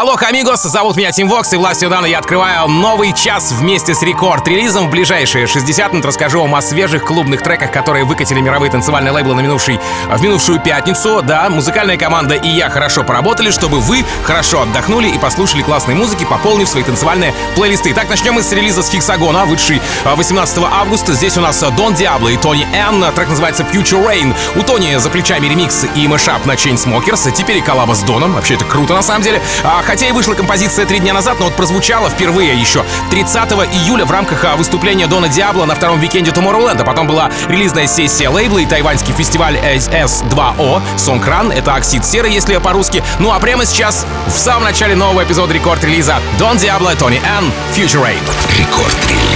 Алло, 0.00 0.16
амигос, 0.16 0.62
зовут 0.62 0.96
меня 0.96 1.10
Тим 1.10 1.28
Вокс, 1.28 1.52
и 1.52 1.56
властью 1.56 1.90
Дана 1.90 2.06
я 2.06 2.20
открываю 2.20 2.68
новый 2.68 3.12
час 3.12 3.50
вместе 3.50 3.96
с 3.96 4.02
рекорд-релизом. 4.02 4.86
В 4.86 4.90
ближайшие 4.90 5.48
60 5.48 5.92
минут 5.92 6.06
расскажу 6.06 6.40
вам 6.40 6.54
о 6.54 6.62
свежих 6.62 7.02
клубных 7.02 7.42
треках, 7.42 7.72
которые 7.72 8.04
выкатили 8.04 8.40
мировые 8.40 8.70
танцевальные 8.70 9.10
лейблы 9.10 9.34
на 9.34 9.40
минувший, 9.40 9.80
в 10.08 10.22
минувшую 10.22 10.60
пятницу. 10.60 11.20
Да, 11.20 11.50
музыкальная 11.50 11.96
команда 11.96 12.36
и 12.36 12.48
я 12.48 12.70
хорошо 12.70 13.02
поработали, 13.02 13.50
чтобы 13.50 13.80
вы 13.80 14.04
хорошо 14.22 14.62
отдохнули 14.62 15.08
и 15.08 15.18
послушали 15.18 15.62
классной 15.62 15.96
музыки, 15.96 16.24
пополнив 16.24 16.68
свои 16.68 16.84
танцевальные 16.84 17.34
плейлисты. 17.56 17.90
Итак, 17.90 18.08
начнем 18.08 18.34
мы 18.34 18.44
с 18.44 18.52
релиза 18.52 18.84
с 18.84 18.90
Хексагона, 18.90 19.46
вышедший 19.46 19.82
18 20.04 20.58
августа. 20.58 21.12
Здесь 21.14 21.36
у 21.38 21.40
нас 21.40 21.58
Дон 21.76 21.94
Диабло 21.94 22.28
и 22.28 22.36
Тони 22.36 22.68
Н. 22.72 23.04
Трек 23.14 23.30
называется 23.30 23.64
Future 23.64 24.06
Rain. 24.06 24.32
У 24.54 24.62
Тони 24.62 24.94
за 24.94 25.10
плечами 25.10 25.48
ремикс 25.48 25.86
и 25.96 26.06
мэшап 26.06 26.46
на 26.46 26.52
Chainsmokers. 26.52 27.32
Теперь 27.32 27.56
и 27.56 27.62
коллаба 27.62 27.94
с 27.94 28.02
Доном. 28.02 28.34
Вообще 28.34 28.54
это 28.54 28.64
круто 28.64 28.94
на 28.94 29.02
самом 29.02 29.22
деле. 29.22 29.42
А, 29.88 29.90
хотя 29.90 30.08
и 30.08 30.12
вышла 30.12 30.34
композиция 30.34 30.86
три 30.86 30.98
дня 30.98 31.14
назад, 31.14 31.38
но 31.38 31.46
вот 31.46 31.54
прозвучала 31.54 32.10
впервые 32.10 32.54
еще 32.54 32.84
30 33.10 33.52
июля 33.72 34.04
в 34.04 34.10
рамках 34.10 34.44
а, 34.44 34.56
выступления 34.56 35.06
Дона 35.06 35.28
Диабло 35.28 35.64
на 35.64 35.74
втором 35.74 35.98
викенде 35.98 36.30
Tomorrowland. 36.30 36.84
Потом 36.84 37.06
была 37.06 37.30
релизная 37.48 37.86
сессия 37.86 38.28
лейбла 38.28 38.58
и 38.58 38.66
тайваньский 38.66 39.14
фестиваль 39.14 39.56
S2O, 39.56 40.82
Songkran, 40.96 41.52
это 41.52 41.74
оксид 41.74 42.04
серы, 42.04 42.28
если 42.28 42.56
по-русски. 42.58 43.02
Ну 43.18 43.32
а 43.32 43.38
прямо 43.40 43.64
сейчас, 43.64 44.06
в 44.26 44.36
самом 44.36 44.64
начале 44.64 44.94
нового 44.94 45.24
эпизода 45.24 45.54
рекорд-релиза, 45.54 46.16
Дон 46.38 46.58
Диабло, 46.58 46.94
Тони 46.94 47.20
Н, 47.24 47.50
Future 47.74 48.02
Rain. 48.02 48.20
Рекорд-релиз. 48.58 49.27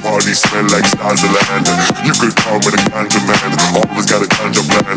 Body 0.00 0.32
smell 0.32 0.64
like 0.72 0.86
stars. 0.88 1.20
You 2.00 2.14
could 2.16 2.32
call 2.40 2.56
me 2.64 2.68
the 2.72 2.80
ganja 2.88 3.20
man, 3.28 3.52
always 3.76 4.06
got 4.08 4.24
a 4.24 4.28
ganja 4.28 4.62
plan. 4.64 4.96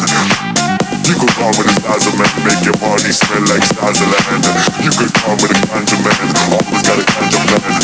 You 1.03 1.15
could 1.19 1.33
call 1.35 1.51
me 1.51 1.67
the 1.67 1.73
stars 1.83 2.07
man, 2.15 2.31
make 2.47 2.63
your 2.63 2.77
body 2.79 3.11
smell 3.11 3.43
like 3.51 3.65
stars. 3.67 3.99
You 3.99 4.91
could 4.95 5.11
call 5.19 5.35
me 5.35 5.51
the 5.51 5.57
ganja 5.67 5.97
man, 5.99 6.15
always 6.47 6.83
got 6.87 6.95
a 6.95 7.03
ganja 7.03 7.39
plan. 7.43 7.75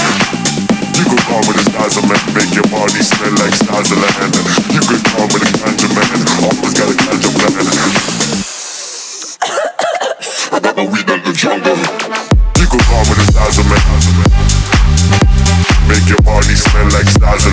You 0.95 1.06
could 1.10 1.24
call 1.28 1.44
me 1.44 1.51
the 1.51 1.63
stars 1.68 1.98
man, 2.00 2.22
make 2.31 2.54
your 2.56 2.68
body 2.72 3.01
smell 3.04 3.34
like 3.44 3.56
stars 3.56 3.92
land. 3.92 4.36
You 4.72 4.81
could 4.88 5.04
call 5.12 5.27
me 5.27 5.38
the 5.44 5.50
ganja 5.60 5.88
man, 5.92 6.16
always 6.48 6.74
got 6.80 6.88
a 6.88 6.95
ganja 6.95 7.30
plan. 7.36 7.54
I 10.51 10.60
got 10.63 10.75
my 10.80 10.86
weed 10.88 11.10
in 11.12 11.19
the 11.27 11.34
jungle. 11.36 11.75
You 12.56 12.68
could 12.72 12.84
call 12.88 13.04
me 13.04 13.13
the 13.19 13.25
stars 13.36 13.60
man. 13.68 14.31
Make 15.91 16.07
your 16.07 16.21
body 16.21 16.55
smell 16.55 16.85
like 16.95 17.09
stars 17.09 17.45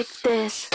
like 0.00 0.22
this. 0.22 0.69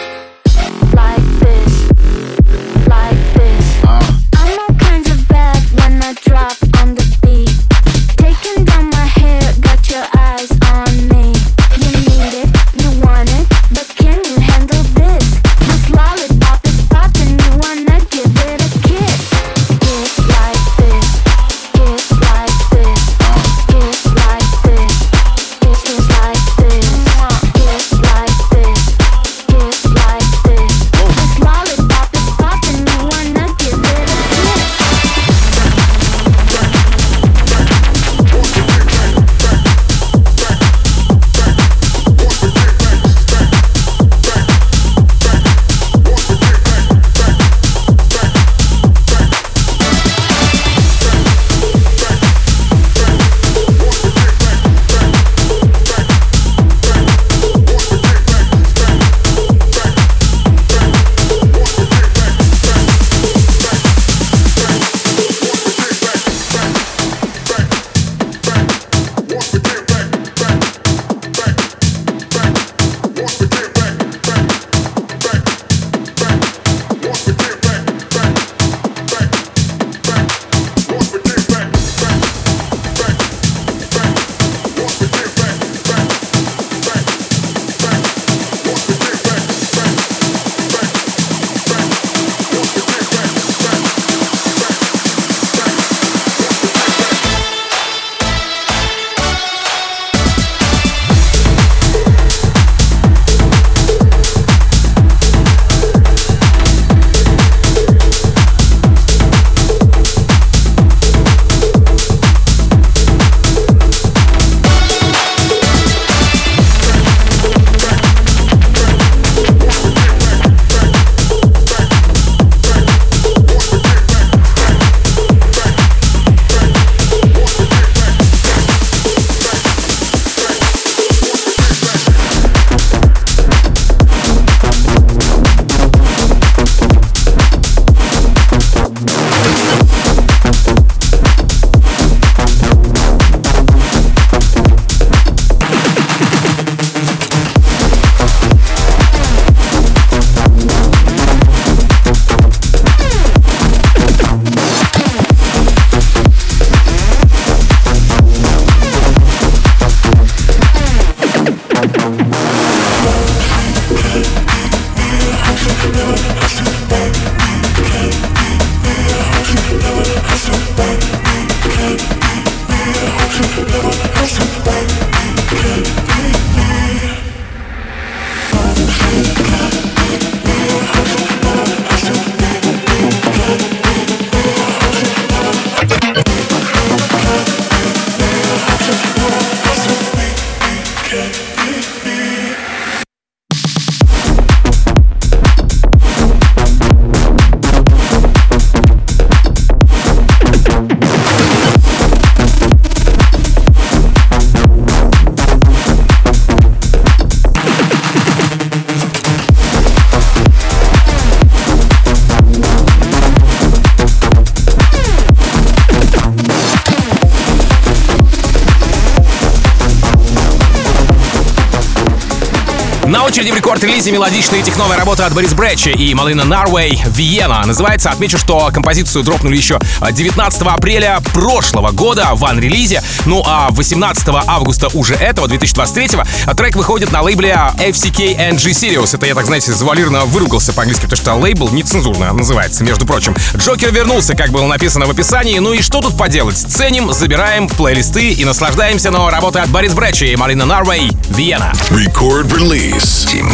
Рекорд-релизе 223.76 224.12
мелодичная 224.12 224.62
техновая 224.62 224.98
работа 224.98 225.26
от 225.26 225.34
Борис 225.34 225.54
Брэча 225.54 225.90
и 225.90 226.14
Малина 226.14 226.46
Нарвей 226.46 227.02
«Виена». 227.08 227.66
Называется, 227.66 228.10
отмечу, 228.10 228.38
что 228.38 228.70
композицию 228.74 229.24
дропнули 229.24 229.58
еще 229.58 229.80
19 230.10 230.62
апреля 230.62 231.20
прошлого 231.34 231.92
года 231.92 232.30
в 232.34 232.40
ван-релизе. 232.40 233.04
Ну 233.26 233.44
а 233.46 233.68
18 233.72 234.28
августа 234.48 234.88
уже 234.94 235.16
этого, 235.16 235.50
2023 235.50 236.20
трек 236.56 236.76
выходит 236.78 237.12
на 237.12 237.22
лейбле 237.22 237.58
FCK 237.78 238.52
NG 238.52 238.72
Sirius. 238.72 239.14
Это 239.14 239.26
я 239.26 239.36
так, 239.36 239.46
знаете, 239.46 239.74
завуалированно 239.74 240.24
выругался 240.26 240.72
по-английски, 240.72 241.04
потому 241.04 241.22
что 241.22 241.34
лейбл 241.36 241.70
нецензурно 241.70 242.32
называется, 242.32 242.84
между 242.86 243.06
прочим. 243.06 243.36
Джокер 243.58 243.92
вернулся, 243.92 244.36
как 244.36 244.52
было 244.52 244.68
написано 244.68 245.06
в 245.06 245.10
описании. 245.10 245.60
Ну 245.60 245.74
и 245.74 245.82
что 245.82 246.00
тут 246.00 246.18
поделать? 246.18 246.58
Ценим, 246.58 247.12
забираем 247.12 247.68
в 247.68 247.76
плейлисты 247.76 248.32
и 248.32 248.46
наслаждаемся 248.46 249.12
новой 249.12 249.32
работой 249.32 249.64
от 249.64 249.70
Борис 249.70 249.92
Брэча 249.94 250.26
и 250.26 250.36
Марина 250.38 250.66
Нарвей 250.66 251.12
«Виена». 251.30 251.74
Record 251.90 252.54
release. 252.54 253.28
Team 253.28 253.52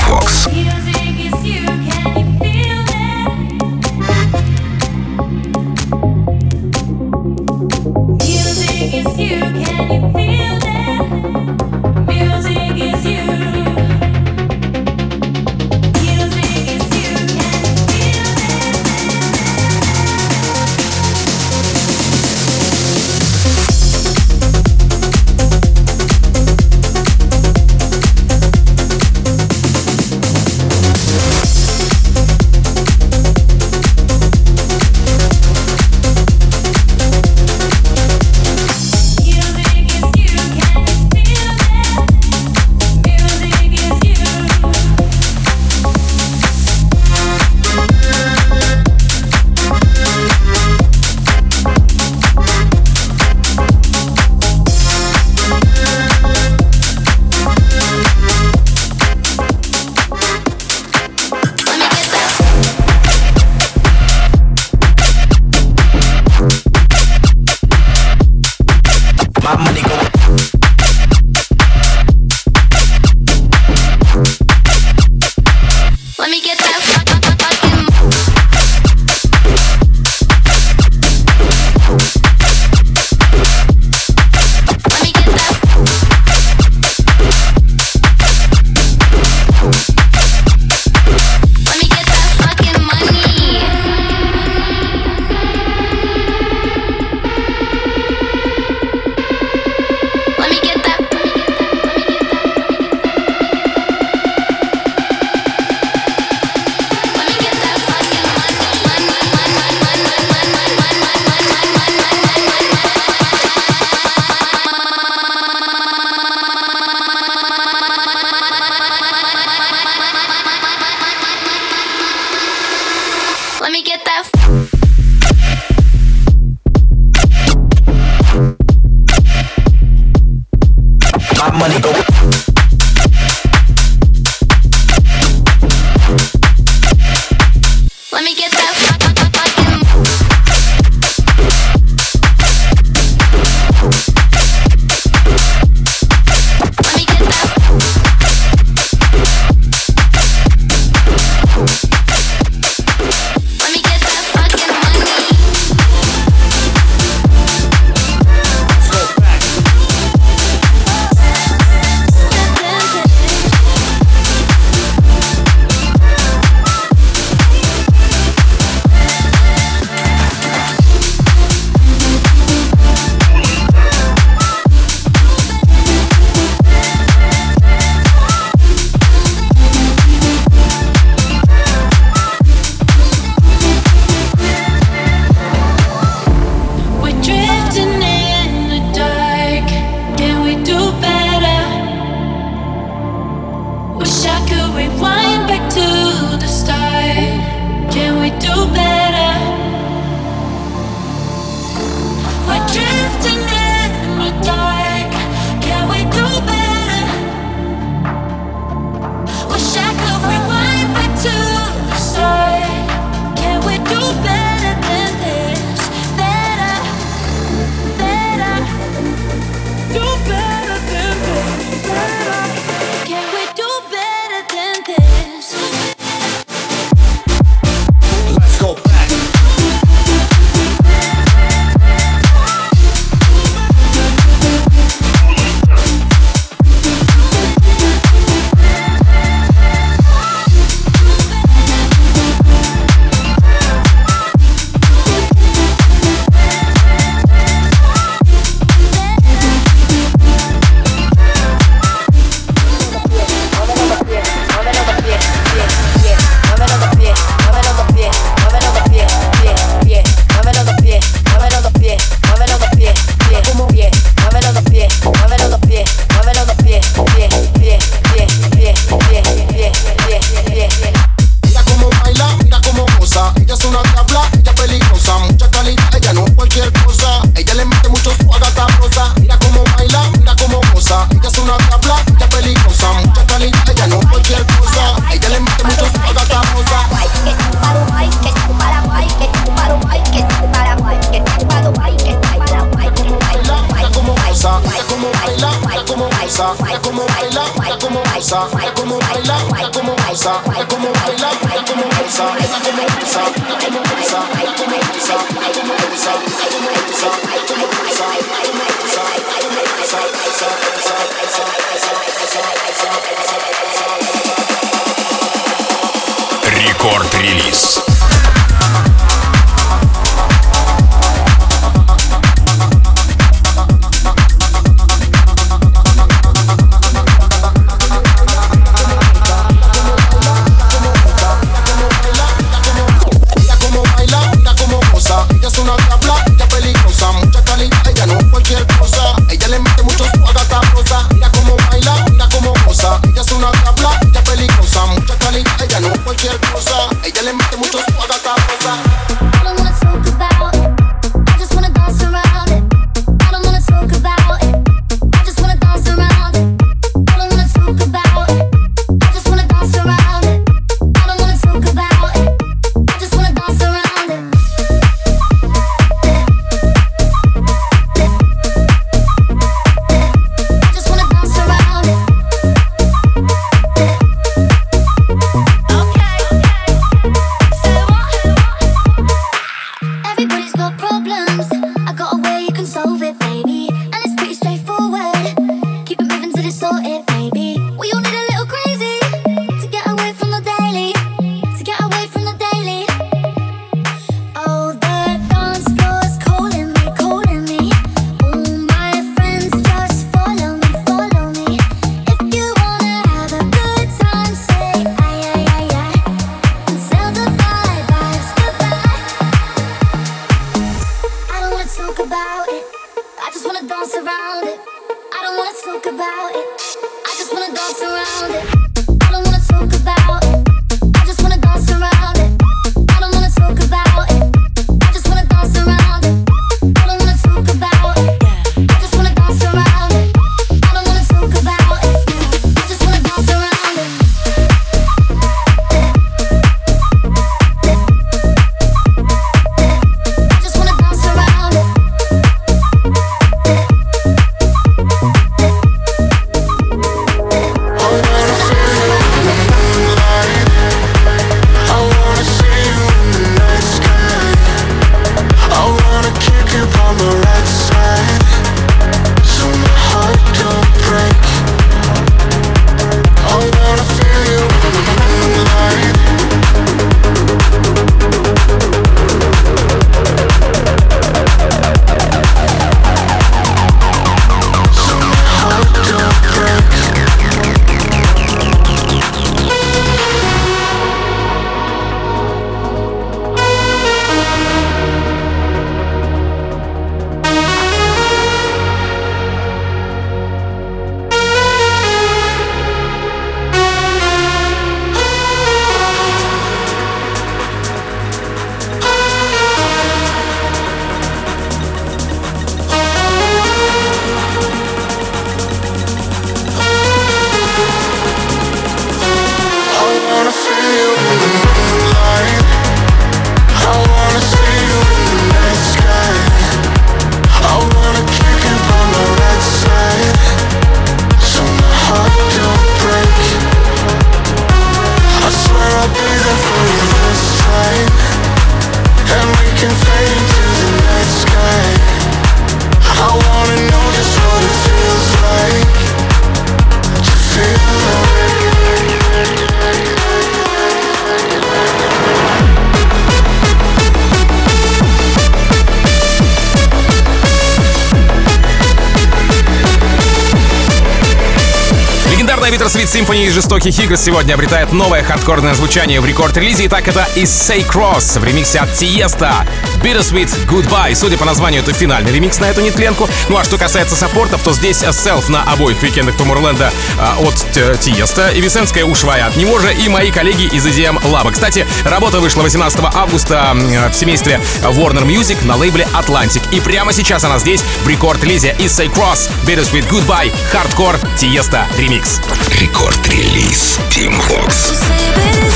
Алфавит 552.52 552.66
Рассвит 552.66 552.90
Симфони 552.90 553.28
из 553.28 553.34
жестоких 553.34 553.80
игр 553.80 553.96
сегодня 553.96 554.34
обретает 554.34 554.74
новое 554.74 555.04
хардкорное 555.04 555.54
звучание 555.54 556.02
в 556.02 556.06
рекорд-релизе. 556.06 556.66
Итак, 556.66 556.86
это 556.90 557.08
Say 557.16 557.66
Cross 557.66 558.20
в 558.20 558.26
ремиксе 558.26 558.60
от 558.60 558.74
Тиеста. 558.74 559.48
Bittersweet 559.84 560.30
Goodbye. 560.48 560.96
Судя 560.96 561.18
по 561.18 561.26
названию, 561.26 561.62
это 561.62 561.74
финальный 561.74 562.12
ремикс 562.12 562.40
на 562.40 562.46
эту 562.46 562.62
нетленку. 562.62 563.10
Ну 563.30 563.38
а 563.38 563.44
что 563.44 563.58
касается 563.58 563.96
саппортов, 563.96 564.44
то 564.44 564.54
здесь 564.54 564.84
э, 564.84 564.92
селф 564.92 565.30
на 565.30 565.44
обоих 565.44 565.82
уикендах 565.82 566.16
Тумурленда 566.18 566.72
э, 566.98 567.26
от 567.26 567.46
э, 567.56 567.76
Тиеста, 567.80 568.30
и 568.30 568.42
Висенская 568.42 568.86
у 568.86 568.94
Швая 568.96 569.26
от 569.26 569.36
него 569.38 569.60
же, 569.60 569.74
и 569.74 569.90
мои 569.90 570.12
коллеги 570.12 570.44
из 570.44 570.66
EDM 570.66 571.06
Лаба. 571.08 571.32
Кстати, 571.32 571.66
работа 571.84 572.20
вышла 572.20 572.42
18 572.44 572.80
августа 572.94 573.54
в 573.54 573.94
семействе 573.94 574.40
Warner 574.62 575.06
Music 575.06 575.46
на 575.46 575.56
лейбле 575.56 575.88
Atlantic. 575.94 576.44
И 576.52 576.60
прямо 576.60 576.94
сейчас 576.94 577.24
она 577.24 577.40
здесь 577.40 577.64
в 577.84 577.88
рекорд-лизе 577.88 578.56
из 578.60 578.80
Cross, 578.80 579.30
Bittersweet 579.46 579.88
Goodbye, 579.90 580.32
Hardcore, 580.54 581.00
Тиеста, 581.18 581.68
ремикс. 581.78 582.20
Рекорд-релиз 582.60 583.80
Team 583.90 584.22
Vox. 584.30 585.51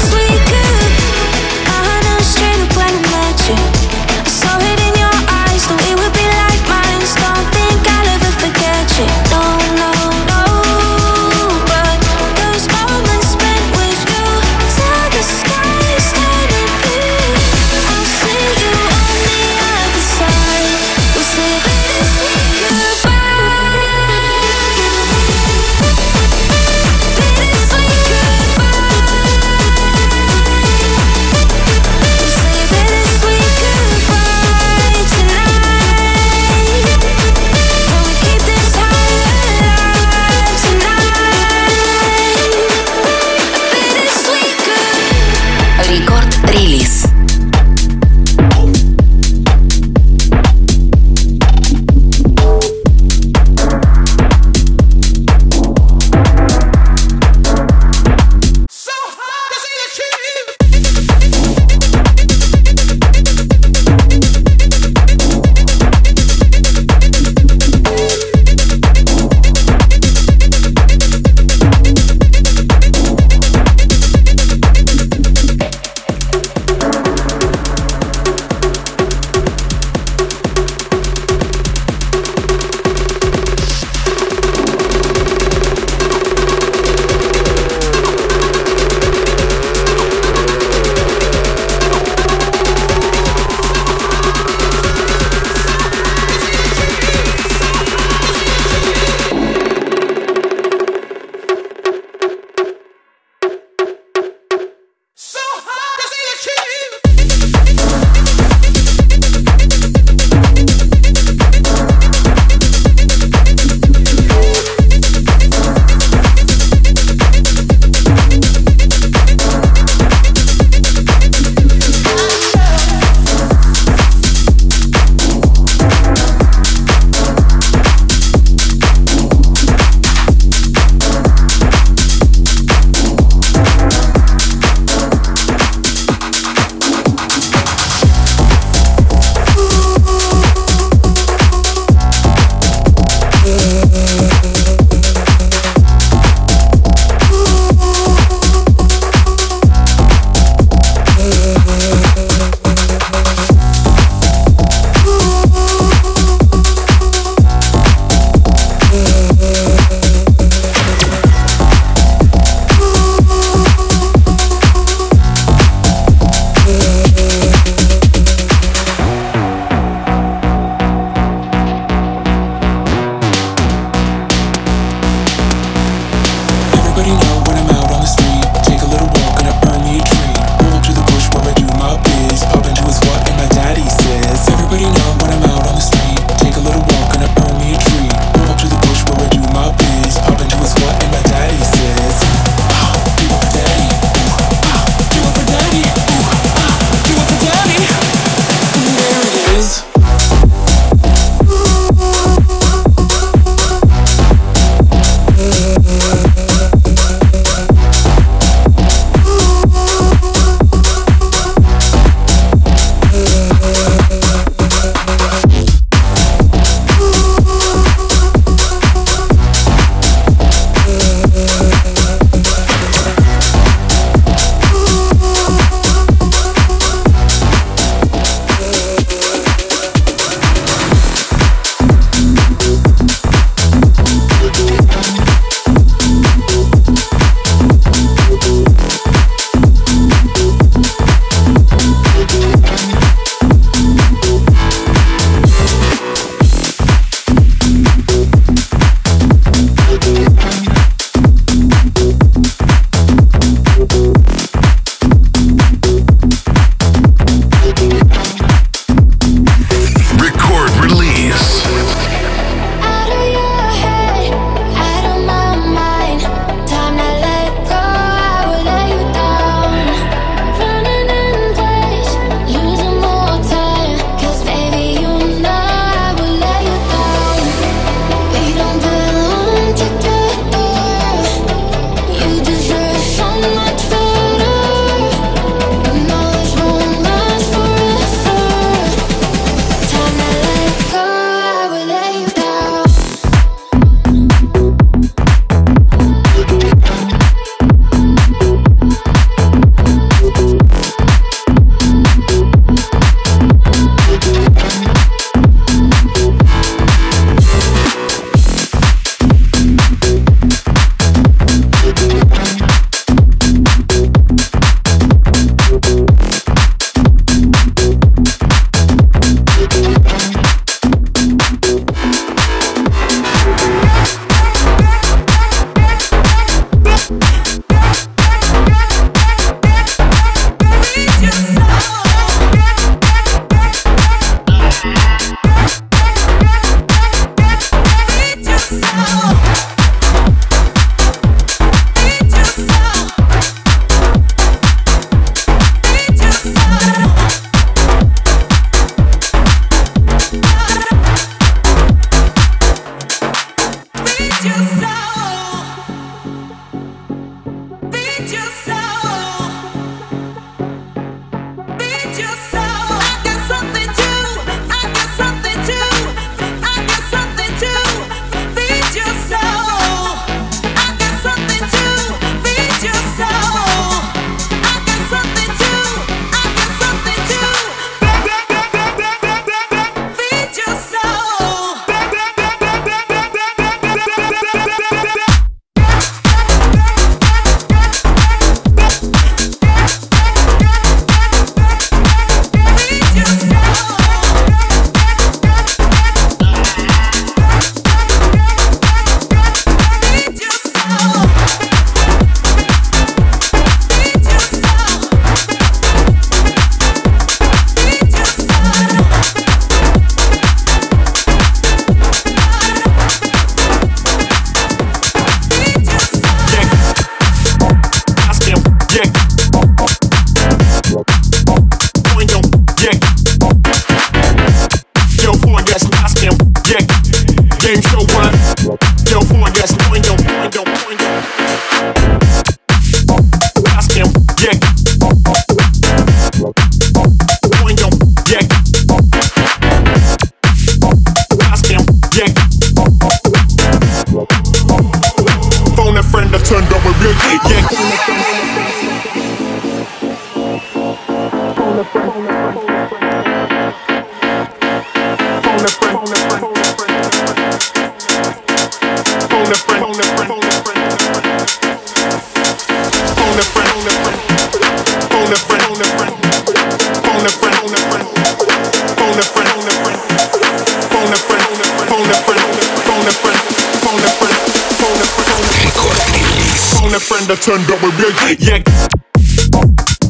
turned 477.45 477.69
up 477.69 477.79
with 477.83 477.93
real 477.99 478.09
yeah 478.39 478.63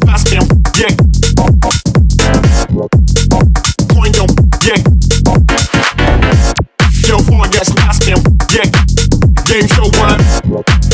Ask 0.08 0.28
him, 0.28 0.44
yeah 0.78 0.88
Rock. 10.48 10.85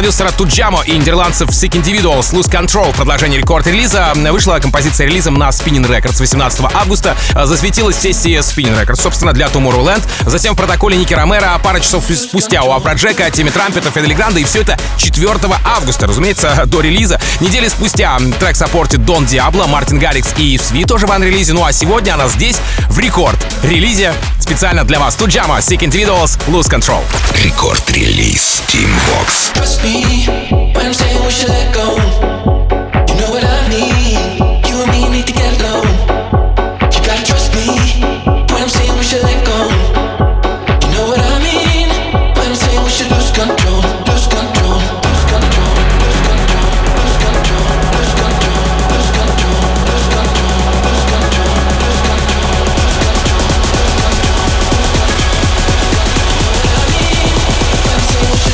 Продюсера 0.00 0.30
Туджамо 0.30 0.82
и 0.86 0.92
нидерландцев 0.92 1.50
Sick 1.50 1.72
Individuals 1.72 2.32
Lose 2.32 2.50
Control. 2.50 2.96
Продолжение 2.96 3.38
рекорд-релиза. 3.38 4.14
Вышла 4.30 4.58
композиция 4.58 5.06
релизом 5.06 5.34
на 5.34 5.50
Spinnin' 5.50 5.86
Records 5.86 6.18
18 6.20 6.62
августа. 6.72 7.14
Засветилась 7.34 7.96
в 7.96 8.00
сессии 8.00 8.38
Spinnin' 8.38 8.82
Records, 8.82 8.98
собственно, 8.98 9.34
для 9.34 9.48
Tomorrowland. 9.48 10.02
Затем 10.24 10.54
в 10.54 10.56
протоколе 10.56 10.96
Ники 10.96 11.12
Ромеро 11.12 11.60
пару 11.62 11.80
часов 11.80 12.04
спустя 12.16 12.62
у 12.62 12.72
Афроджека, 12.72 13.30
Тимми 13.30 13.50
Трампета, 13.50 13.90
Федде 13.90 14.07
Ле 14.07 14.14
Гранда. 14.14 14.40
И 14.40 14.44
все 14.44 14.62
это 14.62 14.78
4 14.96 15.34
августа, 15.66 16.06
разумеется, 16.06 16.62
до 16.64 16.80
релиза. 16.80 17.20
Недели 17.40 17.68
спустя 17.68 18.18
трек 18.38 18.56
саппортит 18.56 19.04
Дон 19.04 19.26
Диабло, 19.26 19.66
Мартин 19.66 19.98
Гаррикс 19.98 20.30
и 20.38 20.56
Сви 20.56 20.84
тоже 20.84 21.06
в 21.06 21.22
релизе. 21.22 21.52
Ну 21.52 21.62
а 21.62 21.72
сегодня 21.72 22.14
она 22.14 22.26
здесь 22.28 22.56
в 22.88 22.98
рекорд-релизе 22.98 24.14
специально 24.49 24.83
для 24.83 24.99
вас. 24.99 25.15
Туджама, 25.15 25.57
Sick 25.59 25.79
Individuals, 25.79 26.37
Lose 26.47 26.69
Control. 26.69 27.01
Рекорд-релиз 27.43 28.61
Team 28.67 28.89
Vox. 29.09 29.51
Trust 29.53 29.83
me 29.83 30.27
when 30.73 30.85
I'm 30.85 30.93
saying 30.93 31.23
we 31.25 31.31
should 31.31 31.49
let 31.49 31.73
go. 31.73 32.08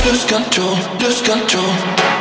Lose 0.07 0.25
control. 0.25 0.77
Lose 1.01 1.21
control. 1.23 2.16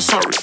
sorry. 0.00 0.39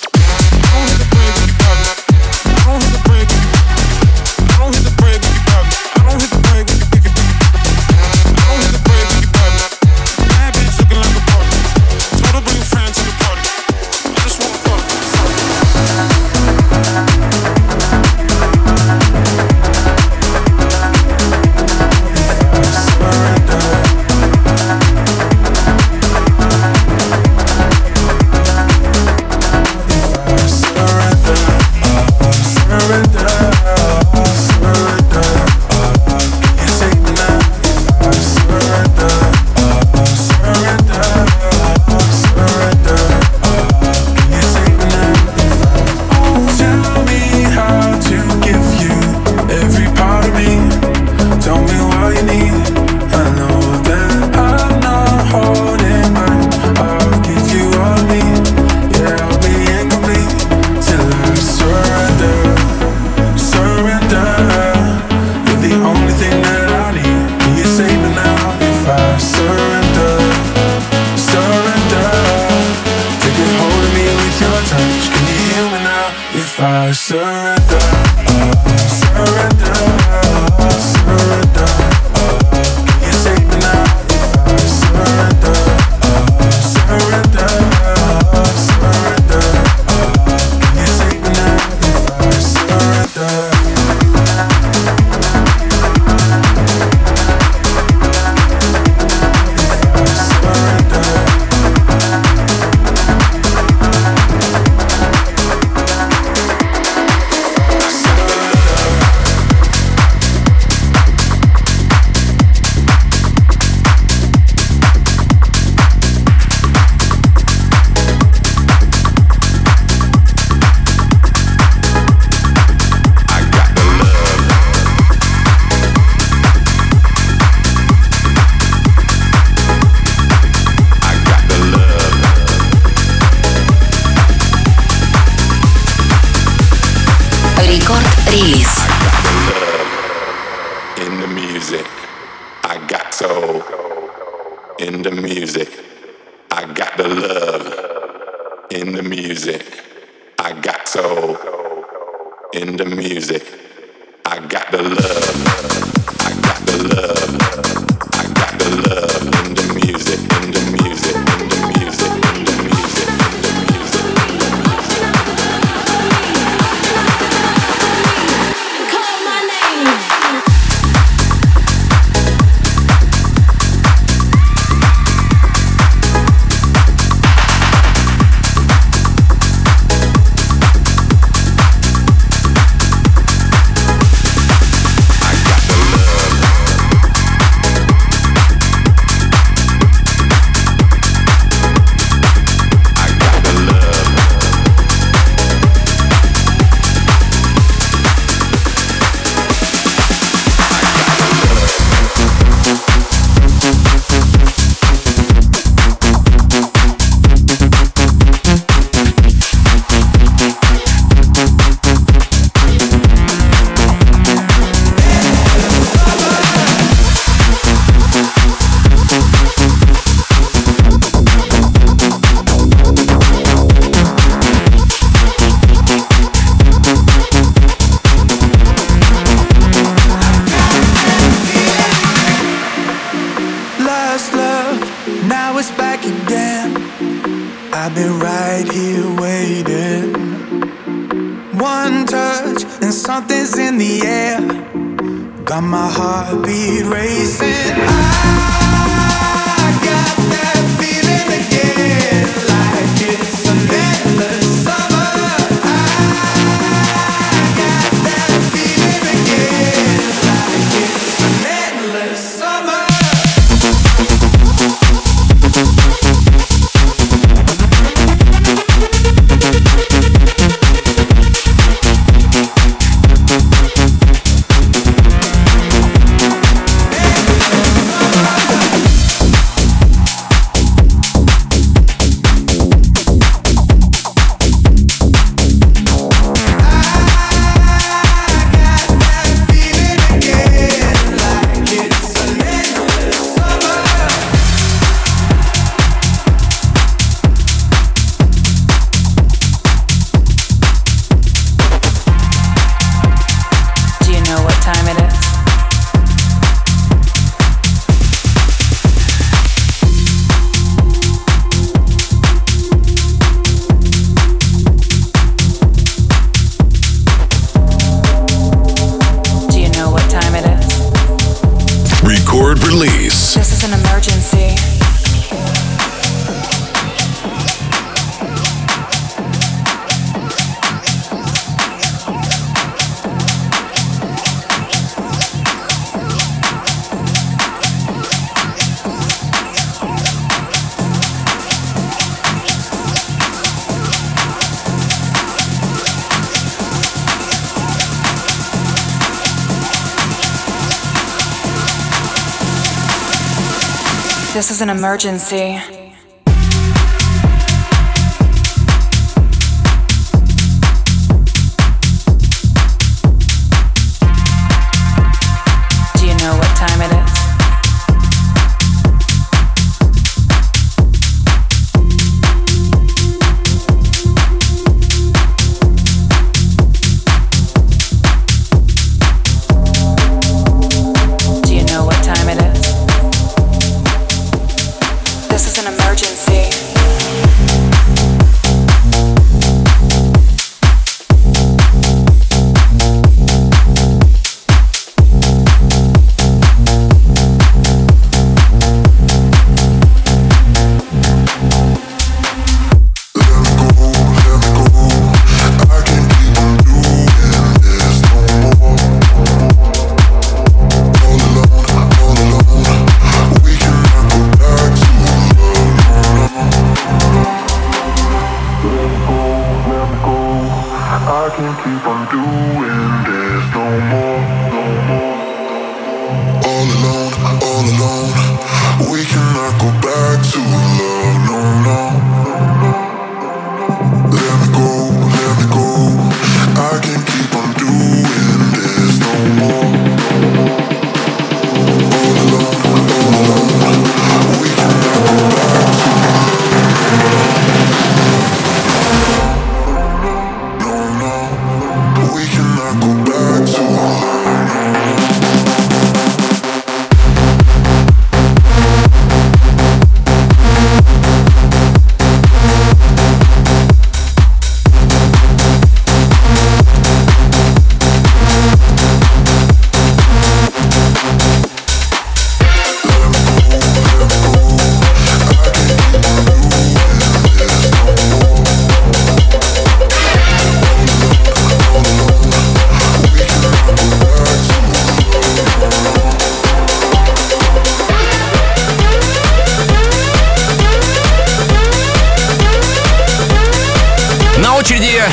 An 354.70 354.78
emergency. 354.78 355.76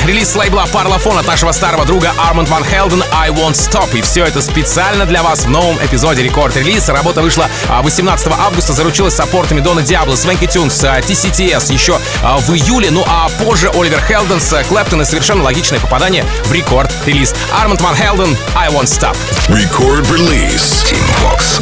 С 0.05 0.37
лейбла 0.37 0.67
Parlophone 0.71 1.19
от 1.19 1.27
нашего 1.27 1.53
старого 1.53 1.87
друга 1.87 2.13
Арманд 2.19 2.51
Ван 2.51 2.63
Хелден 2.63 3.03
«I 3.13 3.31
Won't 3.31 3.55
Stop». 3.55 3.97
И 3.97 4.03
все 4.03 4.25
это 4.25 4.43
специально 4.43 5.07
для 5.07 5.23
вас 5.23 5.47
в 5.47 5.51
новом 5.51 5.77
эпизоде 5.79 6.23
Record 6.23 6.57
Release. 6.57 6.89
Работа 6.91 7.23
вышла 7.23 7.49
18 7.69 8.27
а, 8.27 8.47
августа, 8.47 8.75
заручилась 8.75 9.15
саппортами 9.15 9.61
Дона 9.61 9.83
Диабло, 9.83 10.15
Swanky 10.15 10.47
Tunes, 10.47 10.85
TCTS 10.85 11.73
еще 11.73 11.99
а, 12.23 12.37
в 12.37 12.51
июле. 12.51 12.91
Ну 12.91 13.03
а 13.07 13.31
позже 13.43 13.71
Оливер 13.71 14.03
Хелденс, 14.03 14.55
Claptone 14.69 15.03
и 15.03 15.05
совершенно 15.05 15.43
логичное 15.43 15.81
попадание 15.81 16.25
в 16.45 16.53
Record 16.53 16.93
Release. 17.07 17.35
Арманд 17.53 17.81
Ван 17.81 17.97
Хелден 17.97 18.37
«I 18.55 18.69
Won't 18.69 18.85
Stop». 18.85 19.17
Record 19.49 20.11
Release. 20.11 20.85
Tim 20.85 21.03
Vox. 21.23 21.61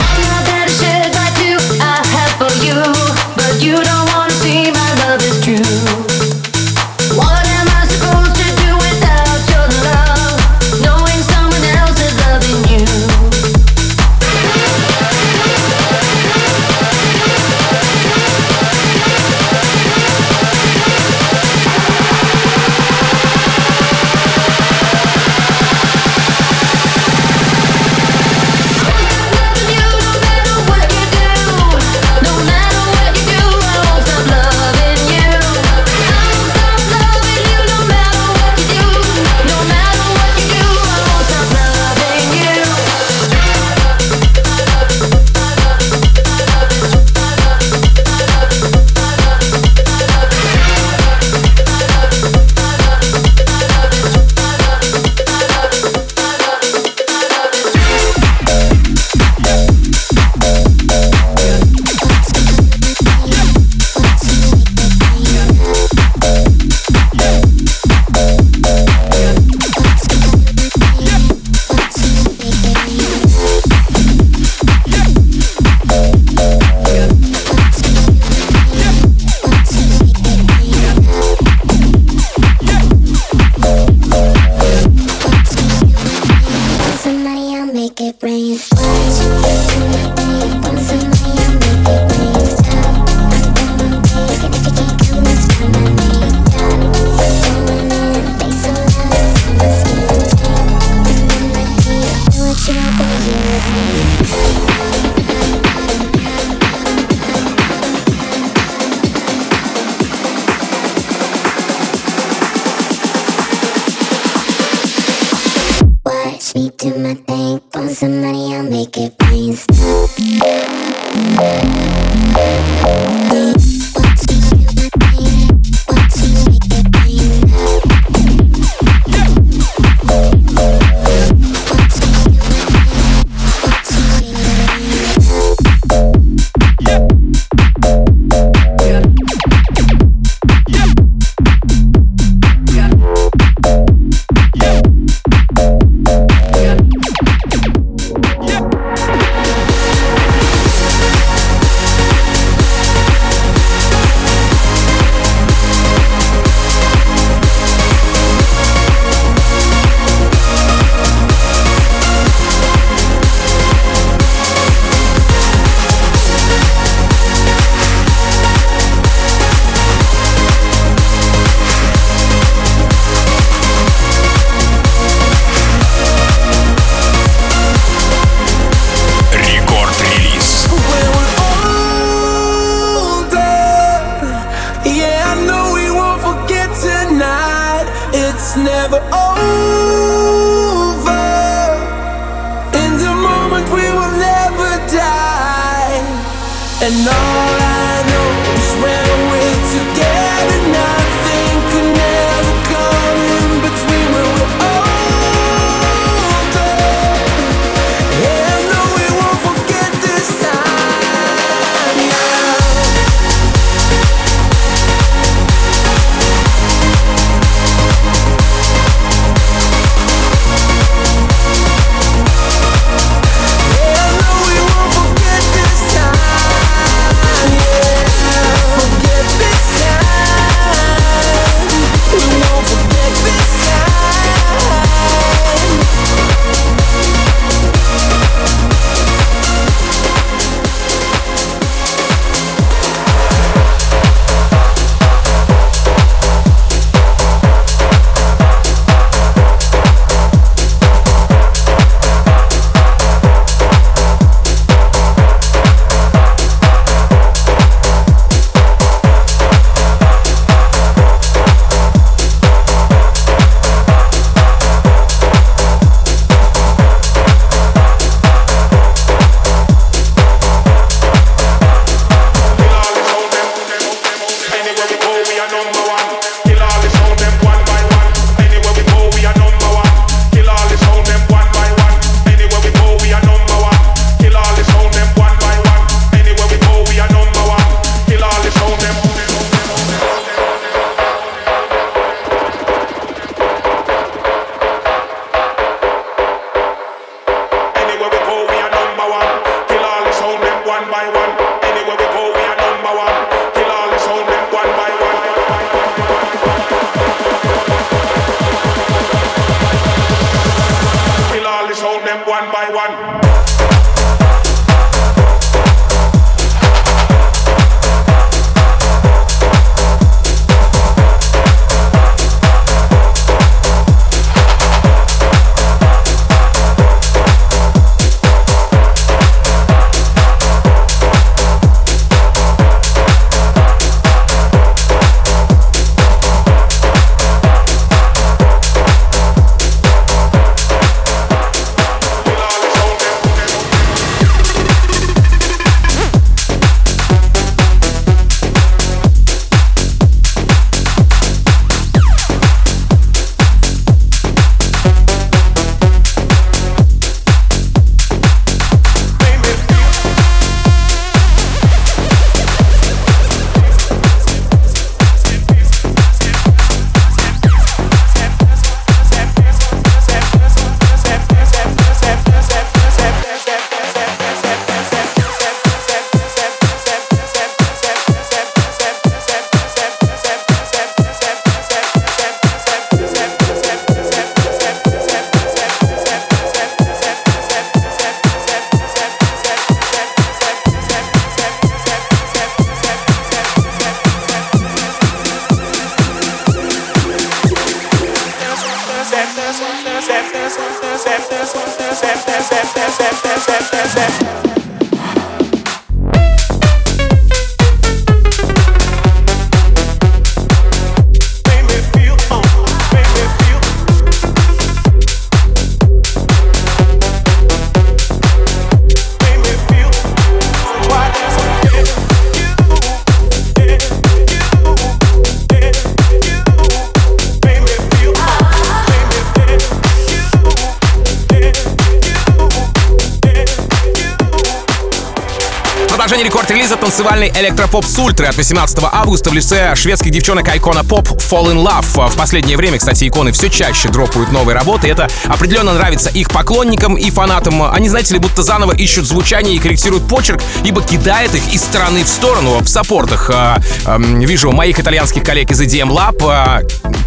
Танцевальный 437.23 437.33
электропоп 437.41 437.85
с 437.85 437.99
ультры 437.99 438.27
от 438.27 438.37
18 438.37 438.79
августа 438.91 439.31
в 439.31 439.33
лице 439.33 439.75
шведских 439.77 440.11
девчонок 440.11 440.49
Icona 440.49 440.83
Pop 440.83 441.05
Fall 441.19 441.53
in 441.53 441.65
Love. 441.65 442.11
В 442.11 442.17
последнее 442.17 442.57
время, 442.57 442.79
кстати, 442.79 443.07
иконы 443.07 443.33
все 443.33 443.49
чаще 443.49 443.89
дропают 443.89 444.33
новые 444.33 444.57
работы. 444.57 444.89
Это 444.89 445.09
определенно 445.27 445.73
нравится 445.73 446.11
их 446.11 446.31
поклонникам 446.31 446.97
и 446.97 447.11
фанатам. 447.11 447.63
Они, 447.63 447.89
знаете 447.89 448.15
ли, 448.15 448.21
будто 448.21 448.43
заново 448.43 448.73
ищут 448.73 449.07
звучание 449.07 449.55
и 449.55 449.59
корректируют 449.59 450.09
почерк, 450.09 450.41
ибо 450.65 450.83
кидает 450.83 451.35
их 451.35 451.55
из 451.55 451.63
стороны 451.63 452.03
в 452.03 452.09
сторону 452.09 452.59
в 452.61 452.69
саппортах. 452.69 453.31
А, 453.33 453.59
вижу 453.99 454.51
моих 454.51 454.81
итальянских 454.81 455.23
коллег 455.23 455.51
из 455.51 455.61
EDM 455.61 455.91
Lab, 455.91 456.23
а, 456.25 456.63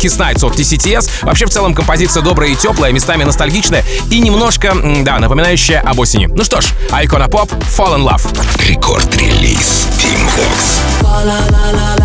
Kiss 0.05 0.19
Nights 0.19 0.45
от 0.45 0.55
TCTS. 0.55 1.09
Вообще, 1.23 1.47
в 1.47 1.49
целом, 1.49 1.73
композиция 1.73 2.21
добрая 2.21 2.51
и 2.51 2.55
теплая, 2.55 2.91
местами 2.91 3.23
ностальгичная 3.23 3.83
и 4.11 4.19
немножко, 4.19 4.75
да, 5.01 5.17
напоминающая 5.17 5.81
об 5.81 5.99
осени. 5.99 6.27
Ну 6.27 6.43
что 6.43 6.61
ж, 6.61 6.65
Icona 6.91 7.27
Pop 7.27 7.49
Fall 7.75 7.97
in 7.97 8.07
Love. 8.07 8.21
Рекорд-релиз. 8.67 9.87
Team 9.97 10.29
Vox. 10.37 12.04